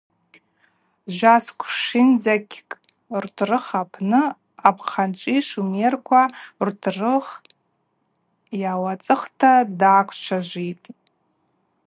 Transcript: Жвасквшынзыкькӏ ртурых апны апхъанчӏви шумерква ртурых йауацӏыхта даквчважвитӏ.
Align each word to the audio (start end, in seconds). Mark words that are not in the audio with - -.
Жвасквшынзыкькӏ 1.15 2.75
ртурых 3.23 3.65
апны 3.81 4.21
апхъанчӏви 4.67 5.37
шумерква 5.47 6.23
ртурых 6.67 7.27
йауацӏыхта 8.61 9.51
даквчважвитӏ. 9.79 10.87